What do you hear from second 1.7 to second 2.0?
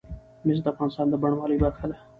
ده.